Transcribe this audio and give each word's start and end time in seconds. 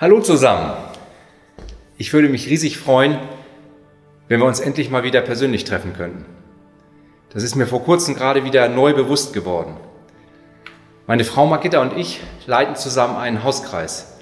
Hallo 0.00 0.20
zusammen. 0.20 0.74
Ich 1.96 2.12
würde 2.12 2.28
mich 2.28 2.48
riesig 2.48 2.78
freuen, 2.78 3.18
wenn 4.28 4.38
wir 4.38 4.46
uns 4.46 4.60
endlich 4.60 4.90
mal 4.90 5.02
wieder 5.02 5.20
persönlich 5.22 5.64
treffen 5.64 5.92
könnten. 5.92 6.24
Das 7.30 7.42
ist 7.42 7.56
mir 7.56 7.66
vor 7.66 7.82
kurzem 7.82 8.14
gerade 8.14 8.44
wieder 8.44 8.68
neu 8.68 8.94
bewusst 8.94 9.32
geworden. 9.32 9.76
Meine 11.08 11.24
Frau 11.24 11.46
Margitta 11.46 11.82
und 11.82 11.96
ich 11.96 12.20
leiten 12.46 12.76
zusammen 12.76 13.16
einen 13.16 13.42
Hauskreis. 13.42 14.18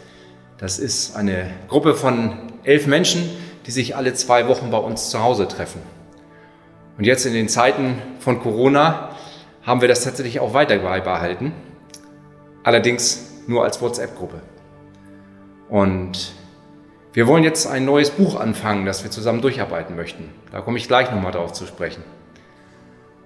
Das 0.56 0.78
ist 0.78 1.14
eine 1.14 1.50
Gruppe 1.68 1.94
von 1.94 2.54
elf 2.64 2.86
Menschen, 2.86 3.28
die 3.66 3.70
sich 3.70 3.96
alle 3.96 4.14
zwei 4.14 4.48
Wochen 4.48 4.70
bei 4.70 4.78
uns 4.78 5.10
zu 5.10 5.22
Hause 5.22 5.46
treffen. 5.46 5.82
Und 6.96 7.04
jetzt 7.04 7.26
in 7.26 7.34
den 7.34 7.50
Zeiten 7.50 7.98
von 8.20 8.40
Corona 8.40 9.10
haben 9.62 9.82
wir 9.82 9.88
das 9.88 10.04
tatsächlich 10.04 10.40
auch 10.40 10.54
weiter 10.54 10.78
beibehalten. 10.78 11.52
Allerdings 12.62 13.42
nur 13.46 13.62
als 13.62 13.82
WhatsApp-Gruppe. 13.82 14.40
Und 15.68 16.32
wir 17.12 17.26
wollen 17.26 17.44
jetzt 17.44 17.66
ein 17.66 17.84
neues 17.84 18.10
Buch 18.10 18.38
anfangen, 18.38 18.86
das 18.86 19.02
wir 19.02 19.10
zusammen 19.10 19.40
durcharbeiten 19.40 19.96
möchten. 19.96 20.30
Da 20.52 20.60
komme 20.60 20.78
ich 20.78 20.86
gleich 20.86 21.10
nochmal 21.10 21.32
drauf 21.32 21.52
zu 21.52 21.66
sprechen. 21.66 22.02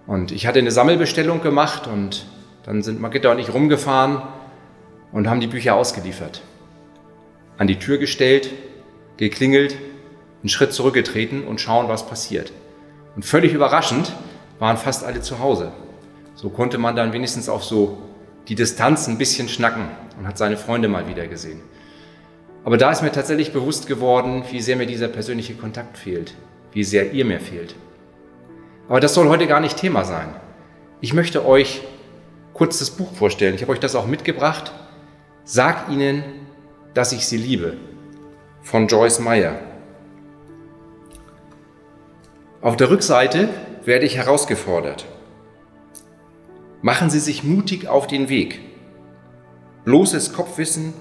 Und 0.06 0.33
ich 0.33 0.47
hatte 0.47 0.59
eine 0.59 0.70
Sammelbestellung 0.70 1.42
gemacht 1.42 1.87
und 1.87 2.27
dann 2.64 2.83
sind 2.83 3.00
Margitta 3.00 3.30
und 3.30 3.38
ich 3.38 3.52
rumgefahren 3.52 4.23
und 5.12 5.28
haben 5.28 5.41
die 5.41 5.47
Bücher 5.47 5.74
ausgeliefert. 5.74 6.42
An 7.59 7.66
die 7.66 7.78
Tür 7.78 7.98
gestellt, 7.98 8.50
geklingelt, 9.16 9.77
einen 10.42 10.48
Schritt 10.48 10.72
zurückgetreten 10.72 11.45
und 11.45 11.61
schauen, 11.61 11.88
was 11.88 12.06
passiert. 12.06 12.52
Und 13.16 13.25
völlig 13.25 13.52
überraschend 13.52 14.12
waren 14.59 14.77
fast 14.77 15.05
alle 15.05 15.20
zu 15.20 15.41
Hause. 15.41 15.72
So 16.34 16.48
konnte 16.48 16.78
man 16.78 16.97
dann 16.97 17.12
wenigstens 17.12 17.48
auf 17.48 17.64
so 17.64 17.98
die 18.48 18.55
Distanz 18.55 19.09
ein 19.09 19.19
bisschen 19.19 19.48
schnacken 19.48 19.88
und 20.19 20.27
hat 20.27 20.38
seine 20.38 20.56
Freunde 20.56 20.88
mal 20.88 21.06
wieder 21.06 21.27
gesehen. 21.27 21.61
Aber 22.64 22.77
da 22.77 22.91
ist 22.91 23.02
mir 23.02 23.12
tatsächlich 23.12 23.52
bewusst 23.52 23.87
geworden, 23.87 24.45
wie 24.50 24.60
sehr 24.60 24.77
mir 24.77 24.87
dieser 24.87 25.09
persönliche 25.09 25.55
Kontakt 25.55 25.96
fehlt, 25.96 26.34
wie 26.72 26.84
sehr 26.84 27.12
ihr 27.12 27.25
mir 27.25 27.41
fehlt. 27.41 27.75
Aber 28.89 29.00
das 29.00 29.14
soll 29.14 29.28
heute 29.28 29.47
gar 29.47 29.61
nicht 29.61 29.77
Thema 29.77 30.05
sein. 30.05 30.28
Ich 31.00 31.14
möchte 31.14 31.47
euch 31.47 31.83
kurz 32.53 32.78
das 32.78 32.91
Buch 32.91 33.12
vorstellen. 33.14 33.55
Ich 33.55 33.62
habe 33.62 33.72
euch 33.72 33.81
das 33.81 33.94
auch 33.94 34.06
mitgebracht. 34.06 34.72
Sag 35.44 35.88
ihnen, 35.88 36.22
dass 36.92 37.12
ich 37.12 37.27
sie 37.27 37.38
liebe 37.38 37.77
von 38.62 38.86
Joyce 38.88 39.20
Meyer. 39.20 39.58
Auf 42.61 42.77
der 42.77 42.91
Rückseite 42.91 43.48
werde 43.84 44.05
ich 44.05 44.16
herausgefordert. 44.16 45.06
Machen 46.83 47.08
Sie 47.11 47.20
sich 47.20 47.44
mutig 47.44 47.88
auf 47.88 48.06
den 48.06 48.28
Weg. 48.28 48.61
Bloßes 49.84 50.34
Kopfwissen 50.34 50.92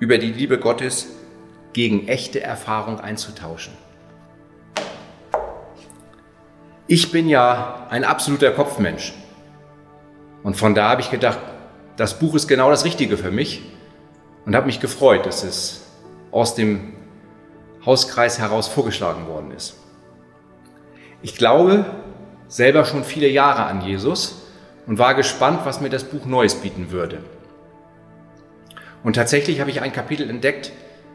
über 0.00 0.18
die 0.18 0.32
Liebe 0.32 0.58
Gottes 0.58 1.08
gegen 1.72 2.08
echte 2.08 2.40
Erfahrung 2.40 3.00
einzutauschen. 3.00 3.72
Ich 6.86 7.10
bin 7.10 7.28
ja 7.28 7.86
ein 7.90 8.04
absoluter 8.04 8.50
Kopfmensch. 8.52 9.12
Und 10.42 10.56
von 10.56 10.74
da 10.74 10.90
habe 10.90 11.00
ich 11.00 11.10
gedacht, 11.10 11.38
das 11.96 12.18
Buch 12.18 12.34
ist 12.34 12.46
genau 12.46 12.70
das 12.70 12.84
Richtige 12.84 13.16
für 13.16 13.30
mich 13.30 13.62
und 14.44 14.54
habe 14.54 14.66
mich 14.66 14.80
gefreut, 14.80 15.26
dass 15.26 15.42
es 15.42 15.82
aus 16.30 16.54
dem 16.54 16.92
Hauskreis 17.84 18.38
heraus 18.38 18.68
vorgeschlagen 18.68 19.26
worden 19.26 19.50
ist. 19.50 19.76
Ich 21.22 21.36
glaube 21.36 21.84
selber 22.48 22.84
schon 22.84 23.02
viele 23.02 23.28
Jahre 23.28 23.64
an 23.64 23.80
Jesus 23.80 24.42
und 24.86 24.98
war 24.98 25.14
gespannt, 25.14 25.60
was 25.64 25.80
mir 25.80 25.90
das 25.90 26.04
Buch 26.04 26.26
Neues 26.26 26.54
bieten 26.54 26.92
würde. 26.92 27.18
Und 29.06 29.12
tatsächlich 29.12 29.60
habe 29.60 29.70
ich 29.70 29.82
ein 29.82 29.92
Kapitel 29.92 30.28
entdeckt, 30.28 30.72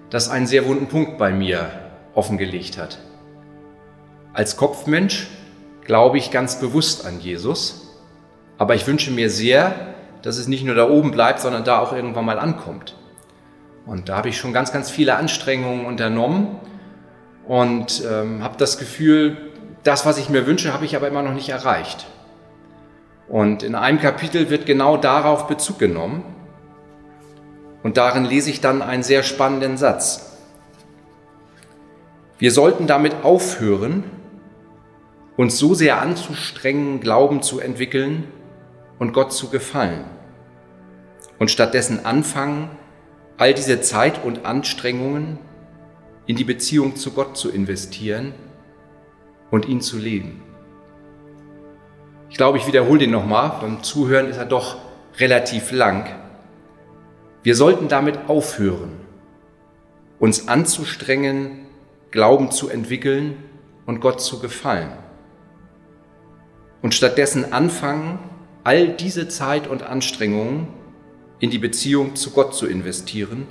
das 0.10 0.30
einen 0.30 0.48
sehr 0.48 0.66
wunden 0.66 0.88
Punkt 0.88 1.18
bei 1.18 1.34
mir 1.34 1.70
offengelegt 2.16 2.78
hat. 2.78 3.00
Als 4.32 4.56
Kopfmensch 4.56 5.28
glaube 5.84 6.18
ich 6.18 6.32
ganz 6.32 6.62
bewusst 6.62 7.06
an 7.06 7.20
Jesus, 7.20 7.90
aber 8.58 8.76
ich 8.76 8.88
wünsche 8.88 9.12
mir 9.12 9.30
sehr, 9.30 9.94
dass 10.22 10.38
es 10.38 10.48
nicht 10.48 10.64
nur 10.64 10.76
da 10.76 10.90
oben 10.90 11.12
bleibt, 11.12 11.42
sondern 11.42 11.66
da 11.66 11.80
auch 11.80 11.92
irgendwann 11.92 12.24
mal 12.24 12.40
ankommt. 12.40 12.96
Und 13.86 14.08
da 14.08 14.16
habe 14.16 14.30
ich 14.30 14.38
schon 14.38 14.54
ganz, 14.54 14.72
ganz 14.72 14.90
viele 14.90 15.18
Anstrengungen 15.18 15.86
unternommen 15.86 16.62
und 17.46 18.06
ähm, 18.10 18.42
habe 18.42 18.56
das 18.58 18.78
Gefühl, 18.78 19.36
das, 19.84 20.06
was 20.06 20.18
ich 20.18 20.30
mir 20.30 20.48
wünsche, 20.48 20.74
habe 20.74 20.86
ich 20.86 20.96
aber 20.96 21.10
immer 21.10 21.24
noch 21.24 21.34
nicht 21.34 21.50
erreicht. 21.50 22.06
Und 23.28 23.64
in 23.64 23.76
einem 23.76 24.00
Kapitel 24.00 24.50
wird 24.50 24.66
genau 24.66 24.96
darauf 24.96 25.48
Bezug 25.48 25.78
genommen. 25.78 26.24
Und 27.84 27.98
darin 27.98 28.26
lese 28.26 28.50
ich 28.50 28.62
dann 28.62 28.82
einen 28.82 29.04
sehr 29.04 29.24
spannenden 29.24 29.78
Satz. 29.78 30.38
Wir 32.38 32.52
sollten 32.52 32.88
damit 32.88 33.24
aufhören, 33.24 34.04
uns 35.38 35.58
so 35.58 35.74
sehr 35.74 36.02
anzustrengen, 36.02 37.00
Glauben 37.00 37.42
zu 37.42 37.60
entwickeln 37.60 38.26
und 39.00 39.14
Gott 39.14 39.34
zu 39.34 39.50
gefallen. 39.50 40.04
Und 41.40 41.50
stattdessen 41.50 42.06
anfangen, 42.06 42.70
all 43.38 43.54
diese 43.54 43.82
Zeit 43.82 44.24
und 44.24 44.46
Anstrengungen 44.46 45.40
in 46.28 46.36
die 46.36 46.44
Beziehung 46.44 46.96
zu 46.96 47.12
Gott 47.12 47.36
zu 47.36 47.50
investieren 47.50 48.34
und 49.50 49.68
ihn 49.68 49.82
zu 49.82 49.98
leben. 49.98 50.44
Ich 52.30 52.38
glaube, 52.38 52.58
ich 52.58 52.68
wiederhole 52.68 53.00
den 53.00 53.12
nochmal. 53.12 53.54
Beim 53.60 53.84
Zuhören 53.84 54.28
ist 54.28 54.38
er 54.38 54.46
doch 54.46 54.78
relativ 55.18 55.72
lang. 55.72 56.21
Wir 57.44 57.56
sollten 57.56 57.88
damit 57.88 58.30
aufhören, 58.30 58.92
uns 60.20 60.48
anzustrengen, 60.48 61.66
Glauben 62.12 62.52
zu 62.52 62.70
entwickeln 62.70 63.38
und 63.86 64.00
Gott 64.00 64.22
zu 64.22 64.40
gefallen. 64.40 64.92
Und 66.82 66.94
stattdessen 66.94 67.54
anfangen, 67.54 68.20
all 68.64 68.90
diese 68.90 69.28
Zeit 69.28 69.68
und 69.68 69.82
Anstrengungen 69.82 70.68
in 71.40 71.50
die 71.50 71.58
Beziehung 71.58 72.16
zu 72.16 72.32
Gott 72.32 72.54
zu 72.54 72.68
investieren 72.68 73.48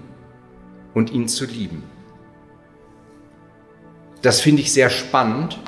und 0.94 1.10
ihn 1.10 1.26
zu 1.26 1.46
lieben. 1.46 1.82
Das 4.22 4.40
finde 4.40 4.62
ich 4.62 4.72
sehr 4.72 4.90
spannend 4.90 5.58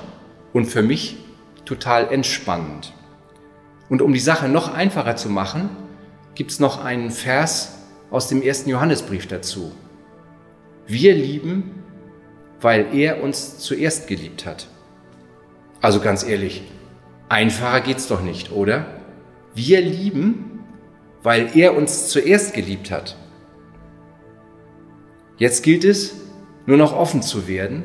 und 0.52 0.66
für 0.66 0.82
mich 0.82 1.16
total 1.64 2.12
entspannend. 2.12 2.92
Und 3.88 4.02
um 4.02 4.12
die 4.12 4.20
Sache 4.20 4.48
noch 4.48 4.72
einfacher 4.72 5.16
zu 5.16 5.28
machen, 5.28 5.70
gibt 6.34 6.52
es 6.52 6.60
noch 6.60 6.84
einen 6.84 7.10
Vers 7.10 7.81
aus 8.12 8.28
dem 8.28 8.42
ersten 8.42 8.68
Johannesbrief 8.70 9.26
dazu. 9.26 9.72
Wir 10.86 11.14
lieben, 11.14 11.82
weil 12.60 12.94
er 12.94 13.22
uns 13.22 13.58
zuerst 13.58 14.06
geliebt 14.06 14.46
hat. 14.46 14.68
Also 15.80 15.98
ganz 15.98 16.22
ehrlich, 16.22 16.62
einfacher 17.28 17.80
geht's 17.80 18.06
doch 18.06 18.22
nicht, 18.22 18.52
oder? 18.52 18.86
Wir 19.54 19.80
lieben, 19.80 20.60
weil 21.22 21.56
er 21.56 21.74
uns 21.74 22.08
zuerst 22.08 22.52
geliebt 22.54 22.90
hat. 22.90 23.16
Jetzt 25.38 25.62
gilt 25.62 25.84
es, 25.84 26.14
nur 26.66 26.76
noch 26.76 26.94
offen 26.94 27.22
zu 27.22 27.48
werden 27.48 27.82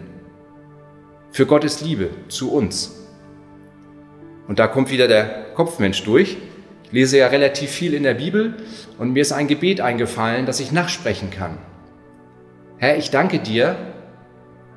für 1.31 1.45
Gottes 1.45 1.81
Liebe 1.81 2.09
zu 2.27 2.51
uns. 2.51 3.07
Und 4.47 4.59
da 4.59 4.67
kommt 4.67 4.91
wieder 4.91 5.07
der 5.07 5.53
Kopfmensch 5.55 6.03
durch. 6.03 6.37
Ich 6.87 6.93
lese 6.93 7.17
ja 7.17 7.27
relativ 7.27 7.69
viel 7.69 7.93
in 7.93 8.03
der 8.03 8.13
Bibel 8.13 8.55
und 8.97 9.11
mir 9.11 9.21
ist 9.21 9.33
ein 9.33 9.47
Gebet 9.47 9.81
eingefallen, 9.81 10.45
das 10.45 10.61
ich 10.61 10.71
nachsprechen 10.71 11.31
kann. 11.31 11.57
Herr, 12.77 12.95
ich 12.95 13.11
danke 13.11 13.39
dir, 13.39 13.75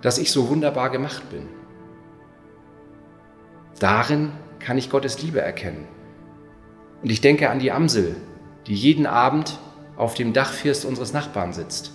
dass 0.03 0.19
ich 0.19 0.33
so 0.33 0.49
wunderbar 0.49 0.91
gemacht 0.91 1.31
bin. 1.31 1.47
Darin 3.79 4.33
kann 4.59 4.77
ich 4.77 4.91
Gottes 4.91 5.23
Liebe 5.23 5.41
erkennen. 5.41 5.87
Und 7.01 7.11
ich 7.11 7.21
denke 7.21 7.49
an 7.49 7.61
die 7.61 7.71
Amsel, 7.71 8.17
die 8.67 8.75
jeden 8.75 9.07
Abend 9.07 9.61
auf 9.97 10.15
dem 10.15 10.33
Dachfirst 10.33 10.85
unseres 10.85 11.13
Nachbarn 11.13 11.53
sitzt. 11.53 11.93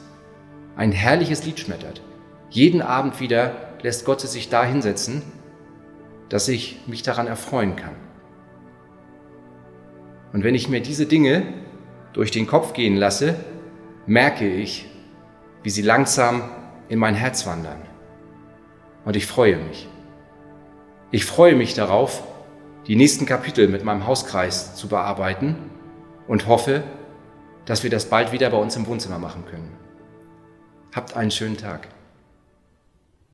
Ein 0.77 0.93
herrliches 0.93 1.45
Lied 1.45 1.59
schmettert. 1.59 2.01
Jeden 2.49 2.81
Abend 2.81 3.19
wieder 3.19 3.51
lässt 3.81 4.05
Gott 4.05 4.21
sie 4.21 4.27
sich 4.27 4.47
da 4.47 4.63
hinsetzen, 4.63 5.23
dass 6.29 6.47
ich 6.47 6.79
mich 6.87 7.03
daran 7.03 7.27
erfreuen 7.27 7.75
kann. 7.75 8.04
Und 10.35 10.43
wenn 10.43 10.53
ich 10.53 10.67
mir 10.67 10.81
diese 10.81 11.05
Dinge 11.05 11.43
durch 12.11 12.29
den 12.29 12.45
Kopf 12.45 12.73
gehen 12.73 12.97
lasse, 12.97 13.37
merke 14.05 14.45
ich, 14.45 14.85
wie 15.63 15.69
sie 15.69 15.81
langsam 15.81 16.43
in 16.89 16.99
mein 16.99 17.15
Herz 17.15 17.47
wandern. 17.47 17.81
Und 19.05 19.15
ich 19.15 19.27
freue 19.27 19.55
mich. 19.55 19.87
Ich 21.09 21.23
freue 21.23 21.55
mich 21.55 21.73
darauf, 21.73 22.21
die 22.85 22.97
nächsten 22.97 23.25
Kapitel 23.25 23.69
mit 23.69 23.85
meinem 23.85 24.07
Hauskreis 24.07 24.75
zu 24.75 24.89
bearbeiten 24.89 25.55
und 26.27 26.47
hoffe, 26.47 26.83
dass 27.63 27.83
wir 27.83 27.89
das 27.89 28.09
bald 28.09 28.33
wieder 28.33 28.49
bei 28.49 28.57
uns 28.57 28.75
im 28.75 28.87
Wohnzimmer 28.87 29.19
machen 29.19 29.45
können. 29.49 29.71
Habt 30.93 31.15
einen 31.15 31.31
schönen 31.31 31.55
Tag. 31.55 31.87